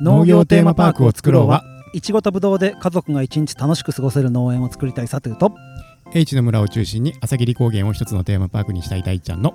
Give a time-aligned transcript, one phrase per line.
[0.00, 5.54] 農業テーマパークを作ろうはいちごとぶどうで家族が一日楽しく過ごせる農園を作りたいサトゥーと。
[6.12, 9.54] H の村を中心に朝霧高原を一つのテーマパークにしたい大ちゃんの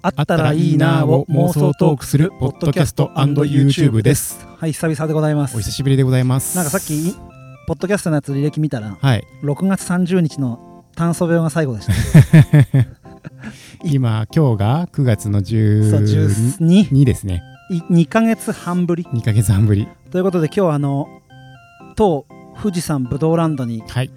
[0.00, 4.46] あったらいいなーを妄想トークするポッドキャスト &YouTube です。
[4.56, 5.56] はい久々でございます。
[5.56, 6.56] お久しぶりでございます。
[6.56, 7.14] なんかさっき
[7.66, 9.24] ポッドキャストのやつ履歴見たらはい。
[9.42, 11.92] 6月30日の炭素病が最後でした。
[12.72, 12.88] ね
[13.84, 17.42] 今今日が9月のそう12 12ですね。
[17.44, 19.04] い2ヶ月半ぶり。
[19.04, 19.88] 2ヶ月半ぶり。
[20.10, 21.06] ということで今日はあの
[21.96, 22.26] 当
[22.60, 24.10] 富士山ぶどうランドに、はい。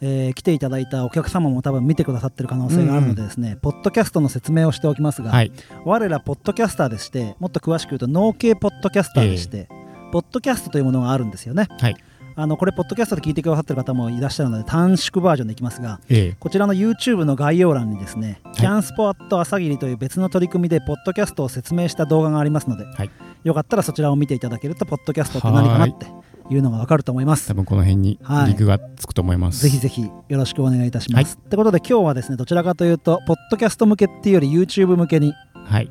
[0.00, 5.50] えー来ていただいたお客様も多分見てくださってる可能性があるのでですね、ポッドキャストの説明をしておきますが、はい。
[5.84, 9.68] 我らポッドキャスターでしてもっと詳しく言うと農系ポッドキャスターでして、
[10.12, 11.96] ポッドキャストというものがあるんですよね、はい
[12.40, 16.36] あのこれポッドキャストで聞いてくださってる方もいらっしゃるので短縮バージョンでいきますがええ。
[16.38, 23.10] こちらの YouTube の概要欄にですね、キャンスポアット朝霧という別の取り組みでポッドキャストを説明した動画がありますので、はい。
[23.42, 26.06] よかったらそちらを見ていただけるとポッドキャストって何かなって
[26.48, 27.48] いうのがわかると思います。
[27.48, 28.46] 多分この辺にはい。
[28.46, 31.40] リンクがつくと思います、ぜひぜひよろしくお願いいたします。
[31.44, 35.34] ってことで今日はですねどちらかというとポッドキャスト向けっていうより YouTube 向けに
[35.66, 35.90] はい。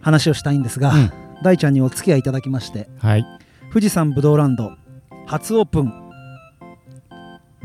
[0.00, 1.12] 話をしたいんですが、うん。
[1.42, 3.26] 大ちゃんにお付き合いいただきましてはい。
[3.68, 4.72] 富士山ぶどうランド
[5.26, 6.04] 初オープン。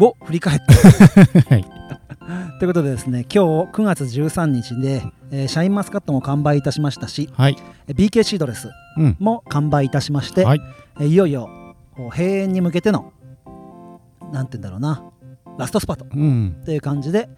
[0.01, 0.73] を振り返って。
[1.49, 1.65] はい。
[2.59, 7.57] ということでですね今日9月13日で、えーシャインマスカットも完売いたしましたしはい。
[7.87, 9.17] えー BK シードレスうん。
[9.19, 10.61] も完売いたしまして、はい。
[10.99, 11.49] えーいよいよ
[11.95, 13.11] こう閉園に向けての
[14.31, 15.03] なんて言うんだろうな
[15.57, 16.55] ラストスパートうん。
[16.65, 17.29] という感じで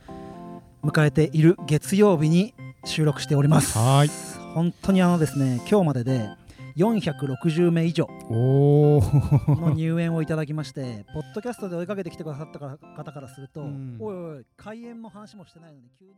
[0.83, 2.53] 迎えている月曜日に
[2.85, 3.77] 収録しております。
[3.77, 4.09] はい。
[4.53, 6.29] 本当にあのですね今日までで
[6.75, 8.07] 460名以上。
[8.29, 12.77] の入園をいただきましてポッドキャストで追いかけてきてくださった方
[13.11, 13.97] からすると、うん。
[13.99, 16.13] おいおい開園も話もしてないのに急に。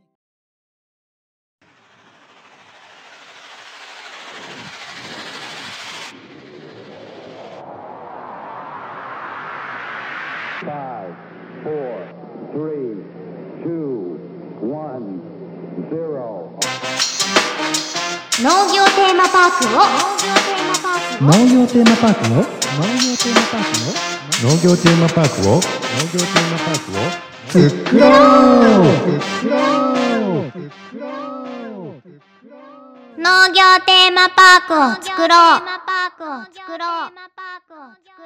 [10.63, 11.13] Five,
[11.66, 12.07] four,
[12.53, 13.03] three,
[13.66, 14.17] two,
[14.61, 15.22] one,
[15.89, 16.53] zero.
[18.41, 19.77] 農業テーマパークを。
[21.21, 22.38] 農業テーマパークを？
[22.41, 24.01] 農業テーマパークを？
[24.41, 25.53] 農業テーマパークを？
[25.53, 26.81] 農業テーマパー。
[27.53, 28.07] クを作ろ
[33.17, 35.61] う農業テーマパークを作ろう。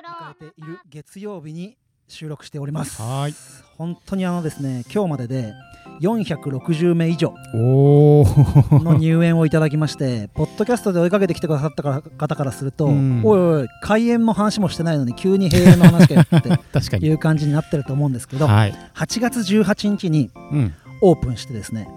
[0.07, 3.01] 迎えている月曜日に収録しております。
[3.01, 3.35] はい。
[3.78, 5.53] 本当にあのですね今日までで
[6.02, 7.34] 460名以上。
[7.53, 13.22] の入園をいただきまして ポッドキャストで追いかけてきてくださった方からすると、うん。
[13.24, 17.08] おいおい開園も話もしてないのに急に閉園の話かよって 確かに。
[17.08, 18.74] いう感じになってると思うんですけどはい。
[18.96, 20.74] 8月18日にうん。
[21.02, 21.88] オープンしてですね。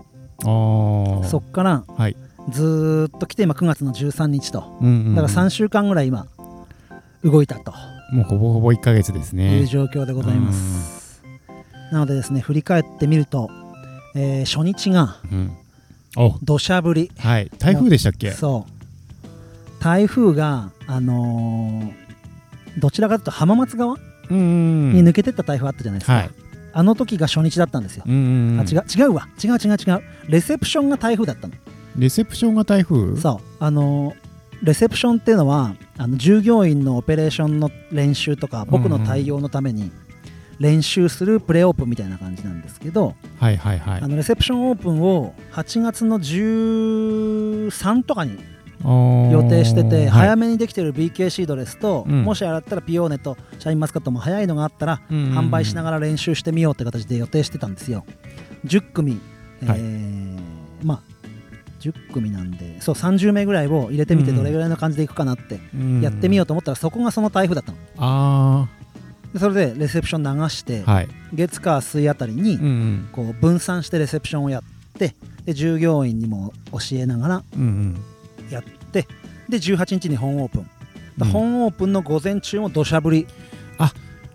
[0.45, 2.17] ああそっからはい。
[2.49, 4.65] ずーっと来て今9月の13日と。
[4.81, 5.15] うんうんうん。
[5.15, 6.27] だから3週間ぐらい今
[7.23, 7.73] 動いたと。
[8.11, 11.23] もうほぼほぼ1ヶ月ですいうね状況でございます、
[11.93, 13.49] なのでですね振り返ってみると、
[14.15, 15.56] えー初日がうん。
[16.16, 16.37] お。
[16.43, 17.10] 土砂降り。
[17.19, 17.50] はい。
[17.59, 18.32] 台風でしたっけ？
[18.32, 19.82] そう。
[19.82, 23.97] 台風があのーどちらかというと浜松側
[24.31, 26.31] に抜けてった台風あったじゃないですか、はい。
[26.72, 28.20] あの時が初日だったんですよ、うんうん
[28.53, 28.60] うん。
[28.60, 29.28] あ違う違うわ。
[29.43, 30.03] 違う違う違う。
[30.28, 31.54] レセプションが台風だったの、
[31.97, 33.16] レセプションが台風？
[33.20, 33.47] そう。
[33.59, 34.15] あのー
[34.62, 39.91] レセプションっていうのはあの従業員のオペレーションの練習とか僕の対応のために
[40.60, 44.00] 練習するプレオープンみたいな感じなんですけど、はいはいはい。
[44.03, 48.38] あのレセプションオープンを8月の13とかに
[48.84, 50.09] 予予定してて、はい。
[50.09, 52.25] 早めにできてる BK シードレスと、うん。
[52.25, 55.38] もしあったらピオーネとシャインマスカットも早いのがあったら、うんうんうん。
[55.38, 58.04] 販売しながら練習してみようって形で予定してたんですよ。
[58.66, 59.19] 10組、
[59.62, 59.78] えはい。
[59.81, 60.38] ー
[60.82, 61.00] まあ
[61.81, 64.44] 10組なんでそう30名ぐらいを入れてみてうんうん。
[64.44, 67.78] どれぐらいの感じでいくかなってうんやってみようと思ったらそこがその台風だったの。
[67.97, 68.80] あで
[69.39, 71.09] それでレセプション流して、あはい。
[71.33, 72.59] 月火水あたりに
[73.13, 74.63] こう分散してレセプションをやっ
[74.99, 75.15] て
[75.45, 77.43] で従業員にも教えながら
[78.50, 78.62] やっ
[78.93, 79.06] て
[79.49, 80.67] で18日に本オープン、
[81.21, 81.29] うん。
[81.29, 83.27] 本オープンの午前中も土砂降り。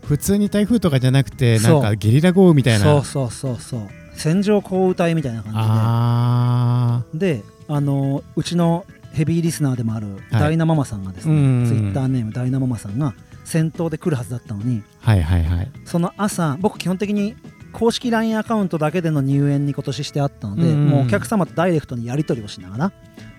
[0.06, 2.86] 普通に台風とかじゃなくてなんかゲリラ豪雨みたいな。
[2.86, 3.82] そうそうそうそう。
[4.16, 7.38] 線状降雨帯みたいな感あじで。
[7.38, 10.42] であのうちのヘビーリスナーでもあるはい。
[10.42, 11.64] ダイナママさんがですうんうんうん。
[11.64, 13.16] ね、ツイッターネームダイナママさんが
[13.46, 15.72] 先頭で来るはずだったのにあはいはいはい。
[15.86, 17.36] その朝僕基本的に
[17.72, 20.88] 公式 LINE アカウントだけでの入園に今年してあったので、うんうん。
[20.90, 22.94] もうお客様とダイレクトにやり取りをしながら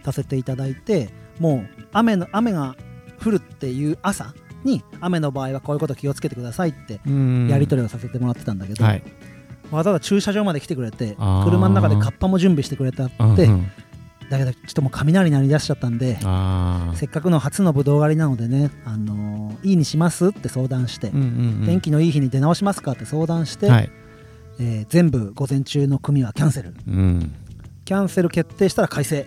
[0.04, 2.76] させていただいてもう雨の雨が
[3.22, 9.02] 降るっていう朝に雨の場合はこういうこと気をつけてくださいってやり取りりをさせてもらってたんだけど、はい。
[9.70, 13.72] わざわざ駐車場まで来てくれて車の中でカッパも準備してくれてあって、うんうん
[14.30, 16.18] だけどちょっともう雷鳴り出しちゃったんで
[16.94, 21.24] せっかくの初のぶどう狩りなのでね、あのーいいにしますって相談して、うんうん
[21.60, 21.66] うん。
[21.66, 23.90] 天気のいい日に出直しますかって相談して、はい。
[24.60, 26.74] えー全部午前中の組はキャンセル。
[26.86, 27.34] うん。
[27.84, 29.26] キャンセル決定したら快晴、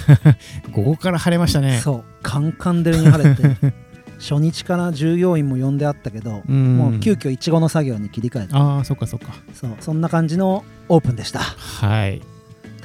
[0.72, 1.80] 午後から晴れましたね。
[1.82, 2.04] そう。
[2.22, 3.56] カンカン照りに晴れて
[4.18, 6.76] 初日から従業員も呼んであったけど、うん。
[6.76, 9.34] もう急遽いちごの作業に切り替えてああそっかそっか。
[9.54, 9.70] そう。
[9.80, 11.40] そんな感じのオープンでした。
[11.40, 12.20] はい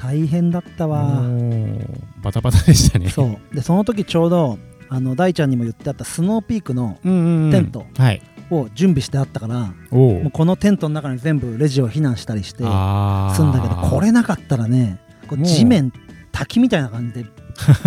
[0.02, 1.22] 大変だったわ。
[2.22, 3.08] バタバタでしたね。
[3.08, 3.54] そう。
[3.54, 4.58] でその時ちょうど
[4.88, 7.08] あの大ちゃんにも言ってあったスノーピークのテ
[7.60, 8.22] ントはい。
[8.50, 15.90] を準備してあったから、もうこのテントの中に全部レジを避難したりしてああ済んだけどこれなかったらねこう地面
[16.32, 17.26] 滝みたいな感じで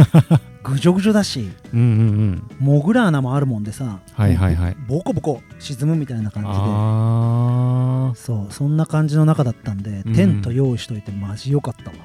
[0.68, 2.50] ぐじょぐじょだしうんうんうん。
[2.60, 4.78] モグラ穴もあるもんでさはいはいはい。
[4.88, 6.56] ボコボコ沈むみたいな感じで。
[6.56, 10.16] ああそうそんな感じの中だったんで、うん。
[10.16, 11.98] テント用意しといてマジ良かったわ。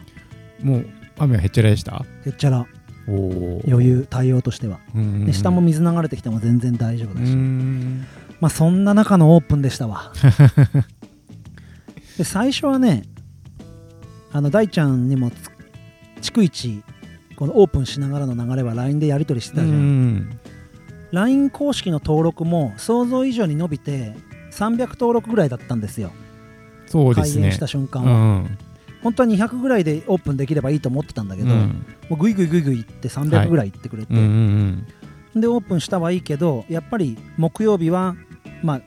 [0.63, 0.87] もう
[1.19, 2.05] 雨はへっちゃらでした？
[2.27, 2.67] へっちゃら。
[3.09, 4.79] おお余裕対応としては。
[4.95, 5.27] うんうんうん。
[5.27, 8.05] で下も水流れてきても全然大丈夫だし、ん。
[8.41, 10.13] まあそんな中のオープンでしたわ。
[12.19, 13.05] で最初はね
[14.33, 15.51] あの大ちゃんにもつ
[16.21, 16.83] 逐一
[17.41, 20.41] このオープンしながらの流れは LINE でやり取りしてたじゃん、うん。
[21.11, 24.15] LINE 公式の登録も想像以上に伸びて
[24.53, 26.11] 300登録ぐらいだったんですよ。
[26.11, 27.53] 開園そうですね。
[27.53, 28.59] した瞬間うは、ん。
[29.03, 31.87] 本当は200ぐらいでオープンできればいいと思ってたんだけど、うん。
[32.11, 34.87] もうグイグイグイグイいって300ぐらい行ってくれて、うんうん
[35.41, 38.17] でオープンしたはいいけどやっぱり木曜日は
[38.63, 38.81] まあ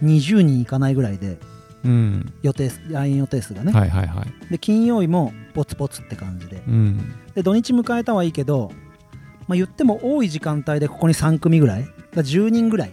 [0.00, 1.36] 20人いかないぐらいで
[1.84, 1.90] うん。
[1.90, 4.50] うん予定 LINE 予定数がね、はいはいはい。
[4.50, 6.62] で金曜日もポツポツって感じで。
[6.68, 7.14] うん。
[7.34, 8.70] で土日迎えたはいいけど、
[9.48, 12.92] まあ、言っても多い時間帯でここに3組ぐらいだから10人ぐらい。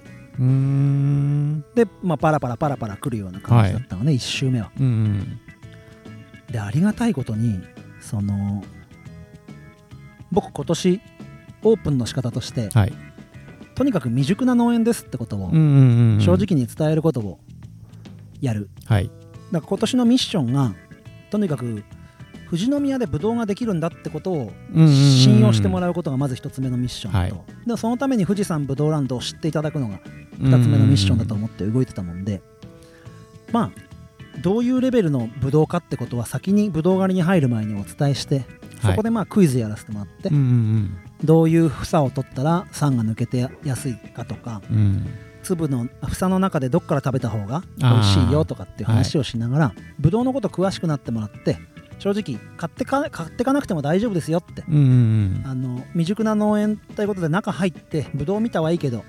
[1.76, 4.72] で、まあ、パラパラパラパラ来るような感じだったのね、1周目は。
[4.80, 5.40] うんうん。
[6.52, 7.60] でありがたいことに
[8.00, 8.64] その
[10.32, 11.02] 僕今年
[11.64, 12.94] オープンの仕方としてはい。
[13.76, 17.40] とにかく未熟な農園ですってことを正直に伝えることを
[18.40, 19.08] やる、はい。
[19.08, 19.18] だか
[19.52, 20.76] ら今年のミッションが
[21.32, 21.84] とにかく
[22.54, 27.34] 富士宮でブドウができるんだってことを信用してもらうことがまず一つ目のミッションと、はい。
[27.66, 30.00] でそのために富士山ブドウランドを知っていただくのが
[30.38, 32.44] 2つ目のミッションだと思って動いてたもんで。
[33.52, 38.46] まあどういうレベルのブドウかってことは先にブドウ狩りに入る前にお伝えして
[38.82, 44.78] そこでまあクイズやらせてもらって、うんうんどういう房を取ったら酸が抜けてやすいかとかうん。
[44.78, 45.08] うん
[45.44, 51.58] 粒の房の中でどっから食べた方が美味しいよとかっていう話をしながら、ブドウのこと詳しくなってもらって
[52.00, 54.64] 正直買ってか買ってかなくても大丈夫ですよって。
[54.68, 59.04] うんうんあの未熟な農園ということで中入ってブドウ見たはいいけど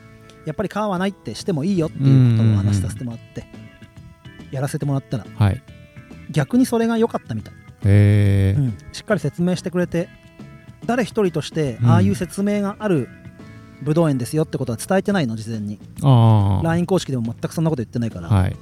[0.46, 3.46] やっぱり皮はないってしてもいいよっていうことをお話しさせてもらって
[4.50, 5.62] やらせてもらったらはい。
[6.30, 7.54] 逆にそれが良かったみたい、
[7.84, 8.78] へえうん。
[8.92, 10.08] しっかり説明してくれて
[10.86, 11.90] 誰一人としてうん。
[11.90, 13.08] ああいう説明がある
[13.82, 15.78] ブドウ園ですよってことは伝えてないの事前に。
[16.62, 18.56] LINE 公式でも全くそんなこと言ってないから、はい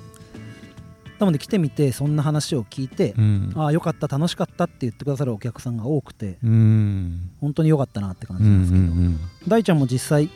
[1.22, 3.52] なので来てみてそんな話を聞いて、うん。
[3.54, 7.30] ああよかった楽しかったって言ってくださるお客さんが多くてうん。
[7.40, 10.28] 本当に良かったなって感うんうんじなんですけど、うん大ちゃんも実際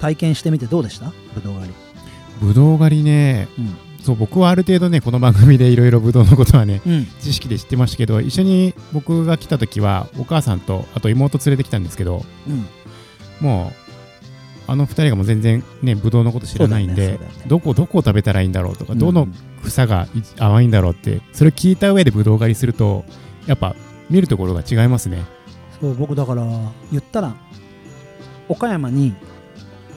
[0.00, 1.12] 体験してみてどうでした？
[1.34, 1.74] ブドウ狩り、
[2.40, 3.76] ぶどう狩りねうん。
[4.02, 7.06] そう僕はある程度ねこの番組でいろいろぶどうのことはねうん。
[7.20, 12.66] 知識で知ってましたけど一緒に僕が来た時はお母さんとあと妹連れてきたんですけどうん、
[13.40, 13.83] もう
[14.66, 17.18] あの二人がもう全然ねぶどうのこと知らないんで、ねね。
[17.46, 18.98] どこどこを食べたらいいんだろうとか、うん。
[18.98, 19.28] どの
[19.62, 23.04] 房がい甘いんだろうってそれを聞いた上でぶどう狩りすると
[23.46, 23.76] やっぱ
[24.10, 25.22] 見るところが違いますね。
[25.80, 26.44] そう僕だから
[26.90, 27.34] 言ったら
[28.48, 29.14] 岡山に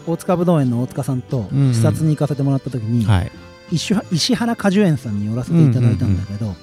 [0.06, 1.74] 大塚ぶどう園の大塚さんとうんうん。
[1.74, 3.32] 視察に行かせてもらった時に、はい。
[3.72, 6.56] 石原石原果樹園さんに寄らせていただいたんだけど、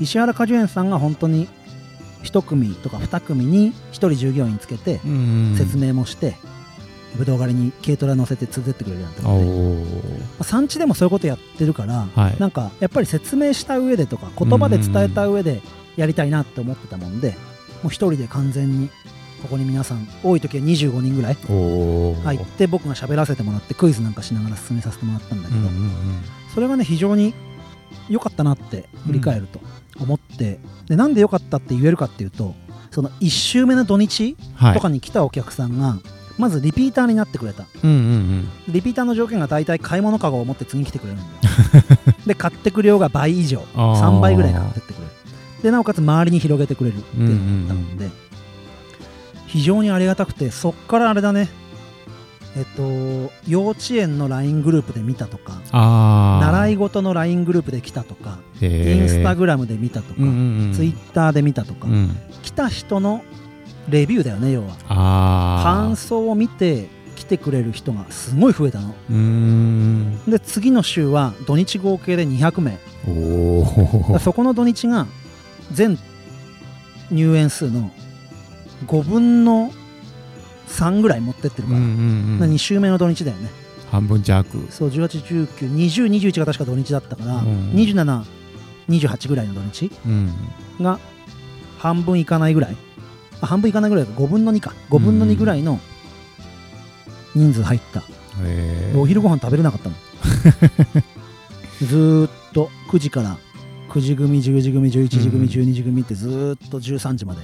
[0.00, 1.48] 石原果樹園さんが本当に
[2.22, 5.00] 一組とか二組に一人従業員つけて
[5.56, 6.53] 説明もして、ぶどう
[7.16, 9.14] 狩りに軽トラ乗せて連れてってくれるなま
[10.40, 12.36] あ産地でもそういうことやってるから、はい。
[12.40, 15.62] なんかやっぱり説明した上でとか言葉で伝えた上で
[15.96, 17.36] やりたいなって思ってたもんで、
[17.82, 18.88] もう一人で完全に
[19.42, 25.90] ここに皆さん多い時は25人ぐらい入って僕が喋らせてもらってクイズなんかしながら進めさせてもらったんだけど、うんうんうん。
[26.54, 27.34] それがね非常に
[28.08, 29.60] 良かったなって振り返ると
[30.00, 32.54] 思って、でなんで良かったって言えるかっていうと
[32.90, 34.74] その1週目の土日はい。
[34.74, 35.98] とかに来たお客さんが、
[36.38, 37.64] まずリピーターになってくれた。
[37.82, 38.48] うんうんうん。
[38.68, 41.30] リピーターの条件が大体買い物かごを持って次に来てくれるんだよ。
[42.26, 43.64] で買ってく量が倍以上。
[43.74, 44.18] あー。
[44.18, 45.10] 3倍ぐらい買ってってくれる。
[45.62, 48.10] でなおかつ周りに広げてくれるっていうのだったので、
[49.46, 51.48] 非常にありがたくてそっからあれだね。
[52.56, 63.24] えっと幼稚園の LINE グループで見たとか習い事の LINE グループで来たとかイインスタグラムで見たとか、うんうんうん、ツイッターで見たとか、うん、来た人の
[63.88, 64.74] レビューだよね要は。
[64.88, 68.94] ああ感想を見て来てくれる人がすごい増えたの。
[70.28, 74.18] で次の週は土日合計で200名。
[74.20, 75.06] そこの土日が
[75.72, 75.98] 全
[77.10, 77.90] 入園数の
[78.86, 79.70] 5分の
[80.68, 82.54] 3ぐらい持ってってるうんうから、んうん。
[82.54, 83.50] 2週目の土日だよね。
[83.90, 84.44] 半分弱。
[84.70, 90.32] そう18192021が確か土日だったから、うん2728ぐらいの土日うん。
[90.80, 90.98] が
[91.78, 92.76] 半分いかないぐらい
[93.40, 94.74] あ半分いかないぐらいか5分の2か。
[94.90, 95.80] 5分の2ぐらいの
[97.34, 98.02] 人数入った、
[98.42, 99.96] へお昼ご飯食べれなかったの。
[101.86, 103.36] ずーっと9時から
[103.90, 105.44] 9時組10時組11時組、うん。
[105.46, 107.40] 12時組ってずーっと13時まで。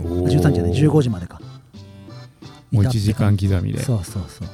[0.00, 1.40] え13 13時じゃない15時までか。
[2.70, 3.82] もういたって1時間刻みで。
[3.82, 4.48] そうそうそう。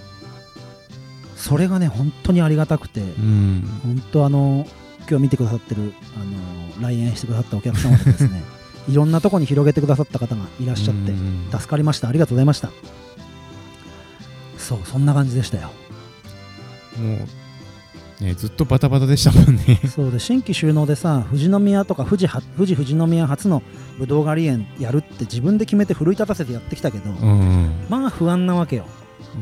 [1.36, 3.68] それがね本当にありがたくてうん。
[3.82, 4.66] 本当あの
[5.08, 8.42] 今日見てくださってるあの来園してくださったお客様でですね
[8.88, 12.08] いろんなとこに広げてくださった方がいらっしゃってうん助かりました。
[12.08, 12.70] ありがとうございました。
[14.58, 15.70] そうそんな感じでしたよ。
[16.98, 17.18] も
[18.20, 19.80] うねずっとバタバタでしたもんね。
[19.94, 23.62] そうで新規収納でさ富士宮とか富士は富士富士宮初の
[23.98, 28.86] ぶどう狩り園やるって自分で決めて奮い立たせてやってきたけど、うんまあ不安なわけよ。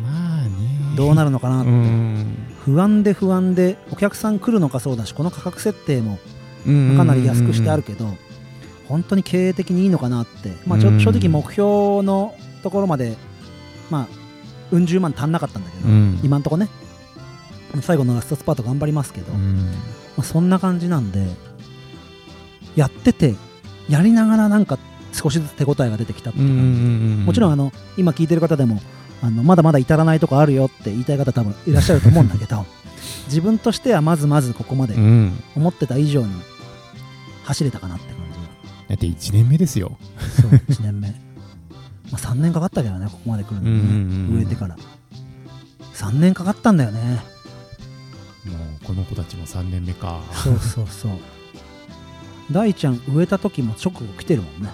[0.03, 0.51] まあね。
[0.97, 6.19] どうなるのかなって、うん不安で不安でお客さん来るのかそうだしこの価格設定も
[6.67, 6.97] うん。
[6.97, 8.17] かなり安くしてあるけど、
[8.95, 11.01] 本当に経営的にいいのかなって、まあ、ちょうん。
[11.01, 12.33] 正直目標の
[12.63, 13.17] ところまで、
[13.91, 14.09] まあ、
[14.71, 16.21] うん十万足んなかったんだけど、うん。
[16.23, 16.69] 今んとこね。
[17.83, 19.75] 最後のラストスパート頑張りますけど、まうん。
[20.19, 21.27] あ、そんな感じなんで
[22.77, 23.35] やってて
[23.89, 24.79] やりながらなんか
[25.13, 28.81] 少しずつ手応えが出てきたっていうもちろんあの今聞いてる方でも
[29.23, 32.65] あのまだまだ至らないとこあるよって言いたい方多分いらっしゃると思うんだけど
[33.27, 35.43] 自分としてはまずまずここまでうん。
[35.57, 36.33] 思ってた以上に
[37.45, 38.14] 走れたかなって
[38.89, 39.97] だって1年目ですよ。
[40.41, 41.09] そう1年目、
[42.11, 44.77] まあ、3年かかったけどねここまで来るのにね、うんうんうん植えてから。
[45.95, 47.23] 3年かかったんだよね。
[48.45, 50.21] もうこの子たちも3年目か。
[50.33, 51.13] そうそうそう。
[52.51, 54.71] 大ちゃん植えた時も直後来てるもんね。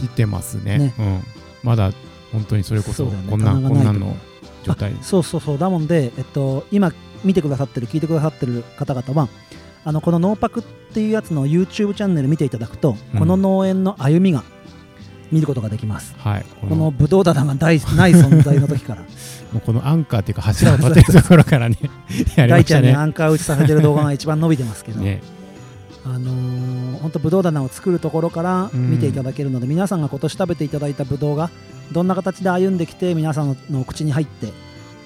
[0.00, 0.78] 来てますね。
[0.78, 0.94] ね。
[0.98, 1.20] うん。
[1.62, 1.92] まだ
[2.32, 4.16] 本当にそれこそこんななこんなんの
[4.64, 5.58] 状態あそうそうそう。
[5.58, 6.92] だもんで、えっと、今
[7.22, 9.28] 見てくださってる聞いてくださってる方々は
[9.84, 13.18] あのこのノーパクっていうやつの YouTube チャンネル見ていただくと、うん。
[13.18, 14.42] この農園の歩みが
[15.30, 16.14] 見ることができます。
[16.18, 16.44] はい。
[16.60, 19.02] ここののブドウ棚が大 ない存在の時から。
[19.52, 21.78] もうこのアンカーっていうか柱を立てるところからね
[22.34, 25.22] やりま大ちゃんにアンカー打ちさせてる動画が一番伸びてますけど、ね。
[26.04, 31.50] あのー、本当ブドウ棚を作るところから見ていただけるので、皆さんが今年食べていただいたブドウが
[31.92, 34.48] どんな形で歩んできて皆さんのお口に入って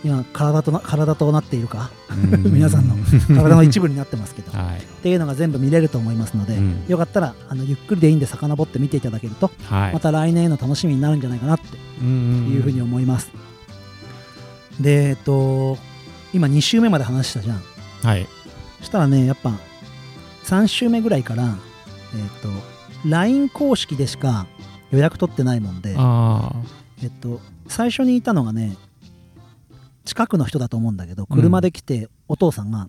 [0.05, 1.91] 今体とな体となっているか？
[2.11, 2.43] うん。
[2.55, 2.97] 皆さんの
[3.29, 4.53] 体の一部になってますけど。
[4.53, 4.81] っはい。
[5.03, 6.85] ていうのが全部見れると思いますので、うん。
[6.89, 9.93] よかったらあのゆっくりでいいんで遡って見ていただけると、はい。
[9.93, 13.31] また来年への楽しみになるんじゃないかなっていうふうに思います、
[14.81, 15.79] でえっと
[16.33, 17.63] 今2週目まで話したじゃん。
[18.03, 18.27] はい。
[18.81, 19.53] そしたらねやっぱ
[20.45, 22.49] 3週目ぐらいから、えっと
[23.09, 24.47] LINE 公式でしか
[24.91, 26.53] 予約取ってないもんで、あ
[27.03, 28.77] えっと、最初にいたのがね
[30.09, 32.89] 近くの人だと思うんだけど車で来てお父さんが、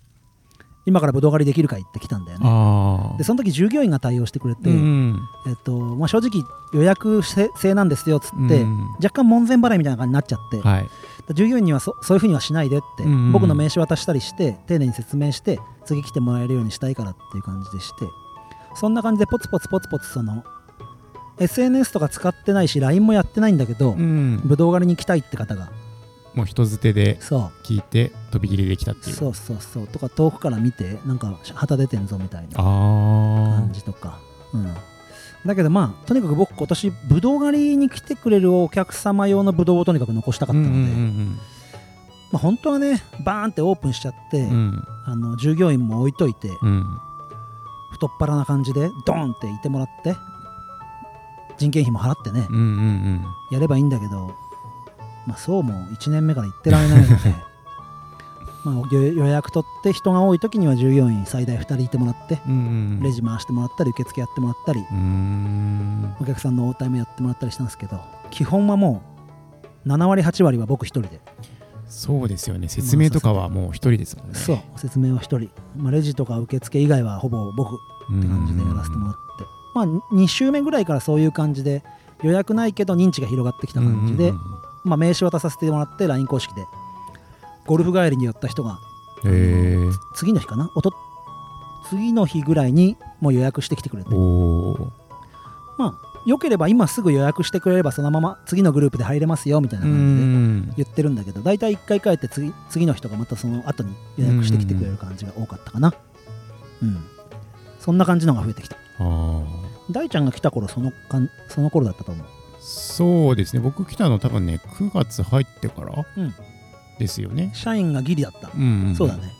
[0.86, 1.82] 今からぶどう狩りできるかい？
[1.82, 10.88] って来たんだよあねでその時従業員が対応してくれて、うんえっとまあ、正直予約制制なんですよっつって、うん若干門前払いみたいな感じになっちゃって、はい。
[11.34, 18.06] 従業員にはそそういうふうにはしないでって、僕の名刺渡したりして丁寧に説明して次来てもらえるようにしたいからっていう感じでして
[18.74, 20.44] そんな感じでポツポツポツポツその
[21.38, 24.40] SNS とか使ってないし LINE もやってないんだけど、うん。
[24.44, 25.70] ぶどう狩りに来たいって方が
[26.40, 29.12] もう人づてでそ聞いて飛び切りできたっていう。
[29.12, 29.86] うそうそうそう。
[29.86, 32.62] とか遠くから見てなんか旗出てんぞみたいなあ
[33.60, 34.18] 感じとか。
[34.54, 34.74] うん。
[35.44, 41.38] だけどまあとにかく僕今年ぶどう狩りに来てくれるお客様用のぶどうをとにかく残したかあったので、うんうん
[42.32, 44.50] まあ、本当はねバーンってオープンしちゃって、うん。
[44.50, 47.00] うんあの従業員も置いといてうん。
[47.92, 50.14] 太っ腹な感じでドーンっていてもらって
[51.58, 53.24] 人件費も払ってね、うんうんうん。
[53.50, 54.34] やればいいんだけど、
[55.26, 57.14] まあ、そうも1年目から言ってられないので。
[58.62, 62.56] まあ予予約取って人が多い時には従業員最大2人いてもらってうんう
[62.98, 64.84] んレジ回してもらったり受付やってもらったり。
[66.20, 67.98] お客さんの応対もやってもらったりしたんですけど
[68.30, 69.02] 基本はも
[69.86, 71.20] う7割8割は僕1人で。
[71.86, 72.68] そうですよね。
[72.68, 74.34] 説明とかはもう一人ですもんね。
[74.34, 74.58] そう。
[74.76, 77.78] 説明は1人、まあ、レジとか受付以外はほぼ僕
[78.10, 81.82] うんって感じでやらせてもらって、まあ2週目ぐらいからそういう感じで
[82.22, 86.64] 予約ないけど認知が広がってきた感じで、うんうんまあ、名刺渡させてもらって LINE 公式で。
[87.66, 88.80] ゴルフ帰りに寄った人が
[89.24, 89.76] へえ
[90.16, 90.70] 次の日かな？
[90.74, 90.92] おと
[91.88, 94.10] 次の日ぐらいにもう予約してきてくれて。
[95.78, 100.74] まあよければ今すぐ予約してくれればそのまま次のグループで入れますよみたいなう感じでん。
[100.76, 105.94] 言ってるんだけど大体1回帰って次次の人がまたその後に予約してきてくれる感じが多かったかな。
[106.82, 106.98] うん。
[107.78, 108.76] そんな感じのが増えてきた。
[109.90, 112.26] 大ちゃんが来た頃そのかんその頃だったと思う
[112.60, 113.60] そうですね。
[113.60, 116.34] 僕来たの多分ね9月入ってからうん。
[116.98, 117.50] ですよね。
[117.54, 119.32] 社員がギリだった、うんんそうだね。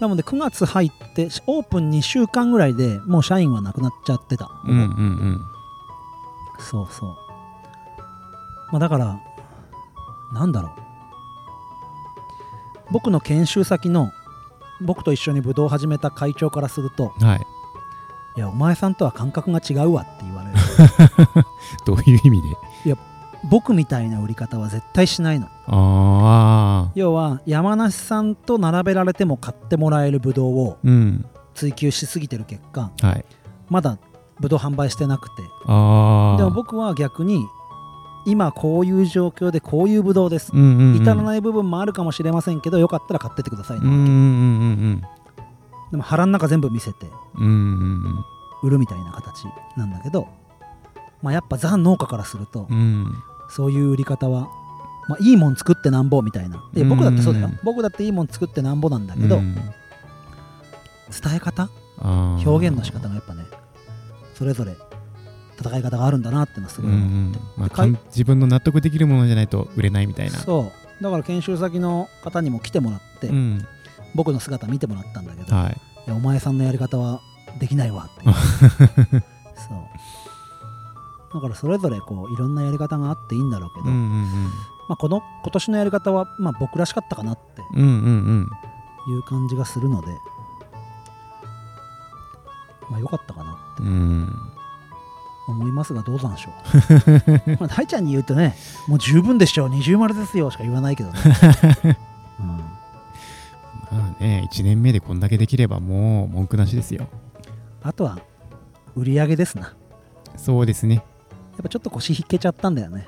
[0.00, 5.40] なので9月入ってオープン2週間ぐらいでもう社員はなくなっちゃってた、うんうんうん
[6.58, 7.16] そうそう。
[8.72, 9.20] まあだから
[10.32, 10.70] なんだろう。
[12.90, 14.10] 僕の研修先の
[14.80, 17.46] 僕と一緒にブドウを始めた会長からするとはい。
[18.36, 20.33] いやお前さんとは感覚が違うわって言
[21.86, 22.42] どういう意味
[22.84, 22.96] で？
[23.50, 25.46] 僕みたいな売り方は絶対しないの。
[25.66, 31.26] ああ要は山梨さんと並べられても買ってもらえるブドウをうん。
[31.54, 33.24] 追求しすぎてる結果はい。
[33.68, 33.98] まだ
[34.40, 35.42] ブドウ販売してなくて。
[35.66, 37.44] ああでも僕は逆に
[38.26, 40.50] 今こういう状況でこういうブドウです。
[40.54, 45.02] うんうんうん至らない部分もあるかもしれませんけどよかったら買ってってくださいね、うんうんうん
[45.90, 47.54] でも腹の中全部見せてうんうんう
[48.08, 48.24] ん。
[48.62, 49.44] 売るみたいな形
[49.76, 50.26] なんだけど、
[51.24, 53.14] まあ、やっぱザ農家からするとうん。
[53.48, 54.48] そういう売り方は、
[55.08, 56.62] まあ、いいもん作ってなんぼみたいな。
[56.74, 57.46] で僕だってそうだよ。
[57.46, 59.54] うん僕だっていいもん作ってなんぼなんだけど、うん。
[59.54, 59.64] 伝
[61.36, 61.70] え方？
[62.02, 63.44] 表現の仕方がやっぱね
[64.34, 64.76] それぞれ
[65.58, 70.38] 戦い方があるんだなってのはすごい思んまあ、自分の納得できるものじゃないと売れないみたいな。
[70.38, 71.02] そう。
[71.02, 73.66] だから研修先の方にも来てもらって、うん。
[74.14, 77.20] 僕の姿見てもらったんだけど、い、はいやお前さんのやり方は
[77.58, 79.24] できないわって
[81.34, 84.24] だからそれぞれこういろんなやり方があっていいんだろうけど、うんうん
[84.88, 88.50] まあ、この今年のやり方は、まあ、僕らしかったかなってうんうんうん。
[89.06, 90.06] いう感じがするので
[92.88, 93.88] まあ良かったかなってうん。
[93.88, 94.28] うん
[95.46, 97.50] 思いますがどうなんでしょう。
[97.60, 98.56] まあ大ちゃんに言うとね
[98.88, 99.68] もう十分でしょう。
[99.68, 101.18] 二重丸ですよしか言わないけどね、
[102.40, 102.64] うん、ま
[103.92, 107.08] あね1年目でこんだけできればもう文句なしですよ。
[107.82, 108.20] あとは
[108.96, 109.74] 売り上げですな。
[110.34, 111.04] やそうですね
[111.60, 113.06] っぱちょっと腰引けちゃったんだよね。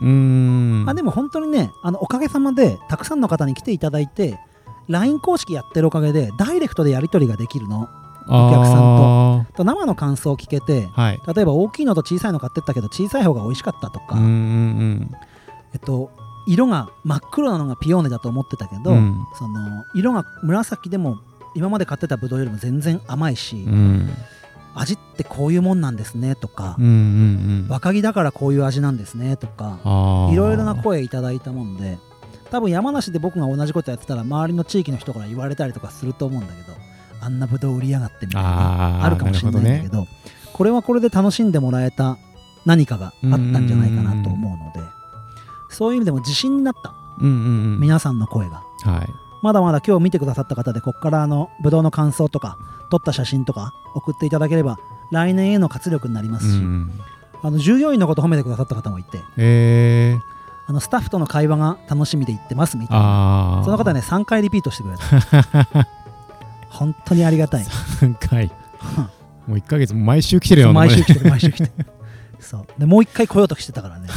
[0.00, 4.38] うーんあでも本当にねあのおかげさまでたくさんの方に来ていただいて
[4.88, 7.88] LINE 公式やってるおかげでダイレクトでやり取りができるの。
[8.28, 11.20] お客さんんと生の感想を聞けてはい。
[11.34, 15.10] 例えば大きいのと小さいの買ってったけど小さい方が美味しかったとか、うんうん。
[15.74, 16.10] えっと、
[16.46, 19.18] 色が真っ黒なのがピオーネだと思ってたけど、うん。
[19.36, 21.18] その色が紫でも
[21.54, 24.10] 今まで買ってたブドウよりも全然甘いし、うん
[24.74, 26.94] 味ってこういうもんなんですねとかうんう、んう
[27.64, 27.66] ん。
[27.68, 29.78] 若木だからこういう味なんですねとか
[30.32, 31.98] いろいろな声いただいたもんで
[32.50, 36.76] 多分山梨で僕が同じことやってたら周りの地域の人から言われたりとかすると思うんだけど
[37.20, 40.06] あんなブドウ売りやがってみたいなあるかもしれないんだけど
[40.52, 42.18] これはこれで楽しんでもらえた
[42.66, 44.88] 何かがあったんじゃないかなと思うので
[45.70, 47.34] そういう意味でも自信になったうんうん
[47.74, 47.80] うん。
[47.80, 48.62] 皆さんの声が。
[48.84, 49.08] はい
[49.42, 52.58] まだまだ今日見てくださった方でここからあのブドウの感想とか
[52.90, 54.78] 撮った写真とか送っていただければ
[55.10, 56.90] 来年への活力になりますし、うん
[57.44, 60.20] あの従業員のこと褒めてくださった方もいてえー、
[60.68, 63.62] あのスタッフとの会話が楽しみで行ってますみたいな。
[63.64, 65.86] その方ね3回リピートしてくれた。
[66.70, 67.64] 本当にありがたい。
[67.64, 68.52] 3回。
[69.48, 71.86] もう1ヶ月も毎週来てるよ毎週来てる毎週来てる。
[72.38, 72.66] そう。
[72.78, 74.08] でもう一回来ようとしてたからね。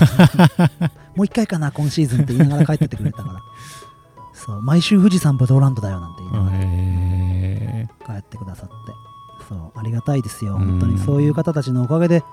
[1.16, 3.42] もう一回かな今シーズンって言いながら帰ってってくれたから
[4.46, 8.76] そう毎週富士山ブドウランドだよなんて言いながらへ帰ってくださって。
[9.50, 10.66] そうありがたいですようん。
[10.66, 11.00] 本当に。
[11.00, 12.24] そういう方たちのおかげで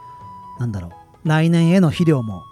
[0.59, 0.92] なんだろう
[1.25, 2.42] 来年への肥料も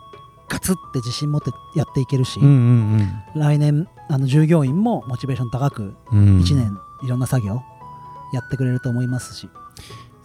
[0.48, 2.56] ガツって自信持ってやっていけるし、ーうんう
[3.02, 3.40] ん。
[3.40, 6.18] 来年あの従業員もモチベーション高くうん。
[6.18, 7.62] うん1年いろんな作業
[8.32, 9.48] やってくれると思いますし、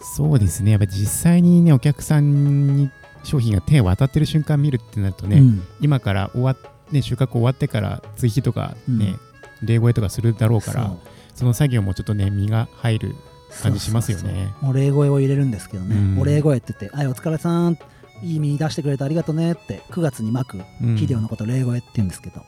[0.00, 0.72] そうですね。
[0.72, 2.90] やっぱ実際にねお客さんに
[3.24, 5.62] 商品が手渡ってる瞬間見るってなるとね、うん。
[5.80, 6.56] 今から終わっ
[6.92, 9.16] ね収穫終わってから追肥とかね、
[9.62, 10.92] 冷声とかするだろうから
[11.34, 13.16] その作業もちょっとね身が入る
[13.62, 14.54] 感じしますよね。
[14.60, 16.20] もう礼声を入れるんですけどね、うん。
[16.20, 17.78] お礼声って言って「はいお疲れさん。
[18.22, 20.94] いい実出してくれてありがとね」って9月にまくうん。
[20.94, 22.44] 肥料のこと礼声って言うんですけど、ま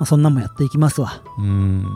[0.00, 1.22] あ、そんなんもやっていきますわ。
[1.38, 1.94] うん。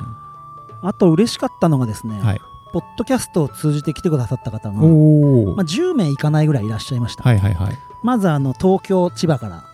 [0.83, 2.41] あと嬉しかったのがですね、はい。
[2.73, 7.79] ポッドキャストを通じて来てくださった方が、まあ、10名いかないぐらいいらっしゃいました、はいはいはい。
[8.03, 9.65] まずあの東京千葉から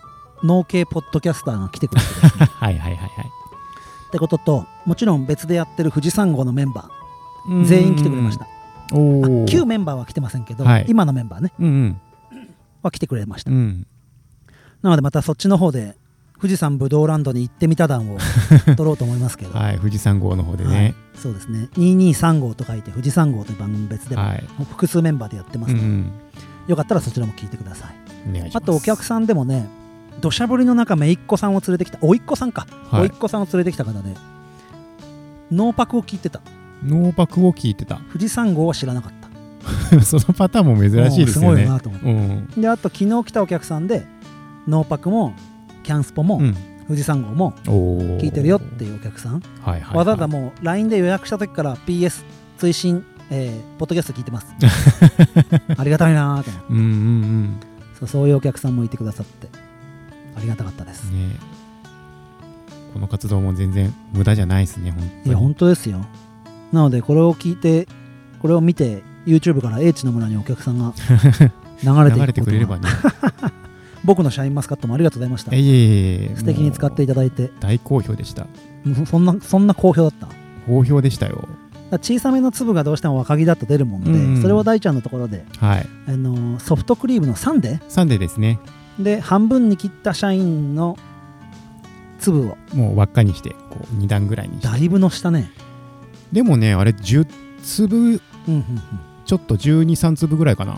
[0.43, 2.45] 農系ポッドキャスターが来てくれてですね。
[2.55, 3.31] はいはいはいはい
[4.15, 8.47] ってことともちろん別でやってる富士山号のメンバー全員来てくれました。
[9.45, 10.85] 旧メンバーは来てませんけど、はい。
[10.87, 11.51] 今のメンバーね。
[11.59, 12.01] うんうん。
[12.81, 13.85] は来てくれました、うん。
[14.81, 15.95] なのでまたそっちの方で
[16.35, 18.19] 富富士山ぶどうランドに行ってみた団を
[18.77, 20.73] 撮ろうと思いますけど、 はい、富士山号の方ではい。
[20.75, 20.95] ね。
[21.15, 21.69] そうですね。
[21.73, 24.43] 223号と書いて富士山号という番組別でも、はい。
[24.69, 26.11] 複数メンバーでやってますので、うん。
[26.67, 27.95] よかったらそちらも聞いてください。
[28.53, 29.67] あとお客さんでもね
[30.21, 34.13] 土砂降りの中姪っ子さんを連れてきた甥っ子さんか、はい甥っ子さんを連れてきた方で
[35.51, 36.41] ノーパクを聞いてた
[36.83, 37.95] ノーパクを聞いてた。
[38.11, 39.11] 富士山号は知らなかっ
[39.91, 41.63] た そのパターンも珍しいですよね。
[41.63, 42.61] すごいなと思ってうん。
[42.61, 44.05] であと昨日来たお客さんで
[44.67, 45.33] ノーパクも
[45.83, 46.55] キャンスポも、うん。
[46.87, 49.97] 富士山号も聞いてるよっていうお客さん、はいはいはい。
[49.97, 52.23] わざわざもう LINE で予約した時から PS
[52.59, 54.47] 追伸、えーポッドキャスト聞いてます
[55.77, 57.59] ありがたいなーと思ってうんうんうん。
[57.99, 59.57] そうそういうお客さんもいてくださってあ
[60.45, 61.37] りがたかったです、ね
[62.93, 65.21] この活動も全然無駄じゃないですね、本当に。
[65.25, 66.05] いや本当ですよ
[66.71, 67.89] なのでこれを聞いて
[68.41, 70.93] これを見て YouTube から H の村にお客さんが
[71.83, 72.87] 流れてい流れてくれればね。
[74.05, 76.35] 僕のシャインマスカットもありがとうございましたいえいえいえ。
[76.37, 78.47] 素敵に使っていただいて大好評でした。
[79.07, 80.27] そんなそんな好評だった？
[80.67, 81.49] 好評でしたよ。
[81.91, 85.87] ら小さめの粒がどうしても若木だと出るもので、うんうんそれを大ちゃんのところで、はい。
[86.07, 88.59] あのソフトクリームのサンデサンデーですね。
[88.99, 90.97] ーで半分に切ったシャインの
[92.19, 94.67] 粒をもう輪っかにして、こう2段ぐらいにして。
[94.67, 95.51] だいぶのしたね
[96.31, 97.27] でもね、あれ10
[97.63, 98.63] 粒、うんうんうん
[99.25, 100.77] ちょっと12、3粒ぐらいかな。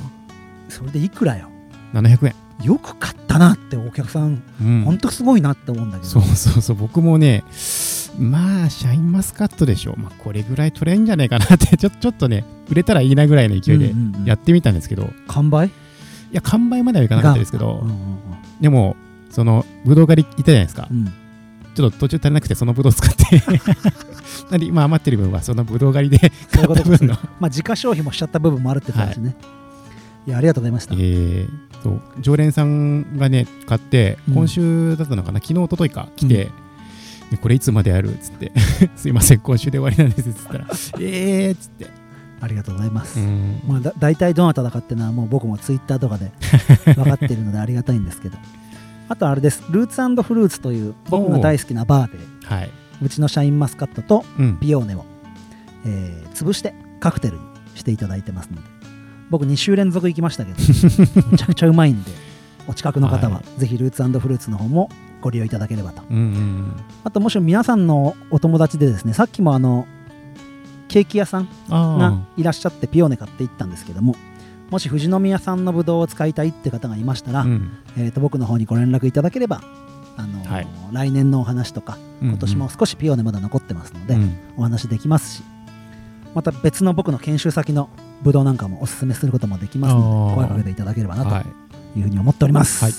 [0.70, 1.50] それでいくらよ
[1.94, 2.36] ？700円。
[2.64, 4.84] よく買ったなってお客さん、うん。
[4.86, 7.44] ほんとすごいなって思うんだけどそうそうそう、僕もね、
[8.18, 9.96] まあ、シャインマスカットでしょ。
[9.98, 15.70] まあ、これぐらい取れんじゃないかなって、ちょちょっとね、売れたらいいなぐらいの勢いでうんうんうんやってみたんですけど、い完売？
[16.32, 18.18] や、完売まではいかなかったですけどうん、うん
[18.62, 18.96] でも、
[19.30, 20.88] その、ぶどう狩り行ったじゃないですか。
[20.90, 20.94] う。
[20.94, 20.98] ん。
[20.98, 21.14] うん
[21.76, 23.40] ちょっと途中足りなくて、そのぶどう使って、
[24.50, 29.36] なんで今余ってる分は、そのぶどう狩りで買った分の、まあ自家消費もしちゃった部分もあるってことですね、
[30.26, 31.48] い、やありがとうございました、えー
[31.84, 32.02] そう。
[32.20, 34.34] 常連さんがね買ってうん。
[34.34, 36.50] 今週だったのかな、昨日一昨日か来て、
[37.30, 38.12] でこれいつまでやる？
[38.12, 38.52] っつって。
[38.98, 40.66] すいません今週で終わりなんですっつったら
[41.00, 41.86] えーっつって、
[42.40, 43.62] ありがとうございます、うん。
[43.68, 46.32] まあ、だ大体どなただかっていうのはもう僕もツイッターとかで
[46.96, 48.38] 分かっているのでありがたいんですけど。
[49.10, 49.64] あとあれです。
[49.70, 52.72] ルーツフルーツという僕が大好きなバーではい。
[53.02, 54.58] うちのシャインマスカットとうん。
[54.60, 55.06] ピオーネを、
[55.86, 57.42] えー潰してカクテルに
[57.74, 58.78] していただいてますので。
[59.30, 60.58] 僕2週連続行きましたけど
[61.32, 62.12] めちゃくちゃうまいんで
[62.68, 64.90] お近くの方ははぜひルーツフルーツの方も
[65.22, 66.04] ご利用いただければと。
[66.10, 66.72] うんうん
[67.04, 69.88] あともし皆さんのお友達でですねさっきもあの
[70.88, 74.16] ケーキ屋さんあがいらっしゃってピオーネ買って行ったんですけども
[74.70, 77.78] もし富士宮さんのぶどうを使いたいって方がいましたら、あうん。
[77.98, 79.62] えー、と僕の方にご連絡いただければ
[80.18, 80.68] あのーはい。
[80.92, 84.38] 来年のお話とかうん今年も少しピオーネまだ残ってますので、うん。
[84.58, 85.44] お話できますし
[86.36, 87.90] また別の僕の研修先の
[88.22, 91.44] ぶどうなんかもおすすめすることもできますので声かけていただければなはい。
[91.94, 92.94] というふうに思っております、はい。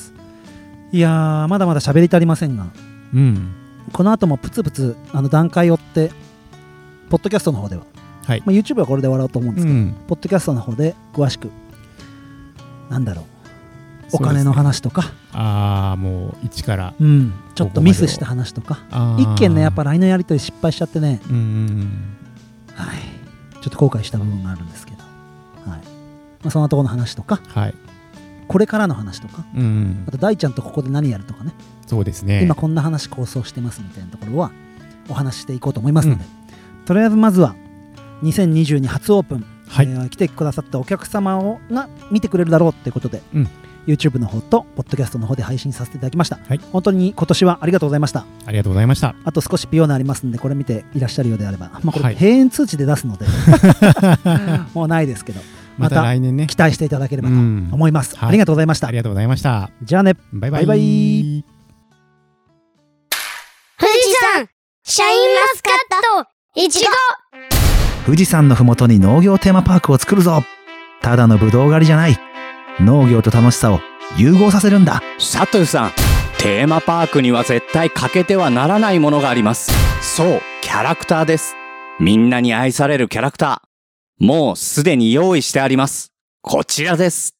[0.96, 2.66] い、やーまだまだ喋り足りませんが
[3.14, 3.52] うん。
[3.92, 6.10] この後もプツプツあの段階を追って
[7.08, 7.84] ポッドキャストの方では、
[8.26, 8.42] はい。
[8.44, 9.96] まあ、YouTube はこれで終わろうと思うんですけど、うん。
[10.06, 11.50] ポッドキャストの方で詳しく
[12.90, 13.24] なんだろう。
[14.12, 15.12] お金の話とか。
[15.32, 18.78] ああもう一からうん、ちょっとミスした話とか。
[19.18, 22.16] 一件ねやっぱ LINE のやり取り失敗しちゃってね、うんうん
[22.74, 22.98] はい、
[23.60, 25.02] ちょっと後悔した部分があるんですけど、
[25.70, 25.80] はい。
[25.80, 25.82] ま
[26.44, 27.40] あ、そんなところの話とか。
[27.44, 27.74] うんはい。
[28.48, 29.44] これからの話とか。
[29.54, 30.04] うんうん。
[30.08, 31.52] あと大ちゃんとここで何やるとかね。
[31.86, 32.42] そうですね。
[32.42, 34.50] 今こんな話構想してますみたいなところは
[35.08, 36.24] お話ししていこうと思いますので、
[36.88, 37.54] とりあえずまずは
[38.22, 39.86] 2022初オープン、はい。
[39.86, 43.48] えー来てくださったお客様をが見てくれるだろうっていうことで、うん。
[43.86, 46.60] YouTube の方とポッドキャストの方で配信させていただきました、はい。
[46.72, 48.24] 本当に今年はありがとうございました。
[48.46, 49.14] ありがとうございました。
[49.22, 53.26] あと少しピオーナありますんでこれ見ていらっしゃるようであれば、まあ、こはいれ閉園通知で出すので、
[54.72, 55.42] もうないですけど
[55.76, 56.46] また来年ね。
[56.46, 57.68] 期待していただければとうん。
[57.70, 58.28] 思います、はい。
[58.30, 58.88] ありがとうございました。
[58.88, 59.70] ありがとうございました。
[59.82, 60.14] じゃあね。
[60.32, 60.64] バイバイ。
[60.66, 61.44] バイバイ。
[63.78, 64.48] 富士山
[64.84, 66.90] シャインマスカットいちご。
[68.04, 70.42] 富士山のふもとに農業テーマパークを作るぞ。
[71.00, 72.18] ただのブドウ狩りじゃない。
[72.80, 73.78] 農業と楽しさを
[74.16, 75.00] 融合させるんだ。
[75.20, 75.92] サトゥさん
[76.38, 79.70] テーマパークには絶対欠けてはならないものがあります。
[80.02, 81.54] そうキャラクターです。
[82.00, 84.26] みんなに愛されるキャラクター。
[84.26, 86.10] もうすでに用意してあります。
[86.42, 87.36] こちらです。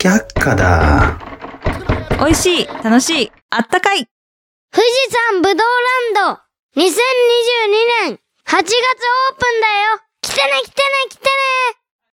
[0.00, 1.16] 却下だ。
[2.18, 4.08] 美味しい、楽しい、あったかい。
[4.72, 5.66] 富士山ぶどう
[6.14, 6.86] ランド2022
[8.06, 9.98] 年8月オープンだよ。
[10.22, 11.79] 来てね来てね来てね。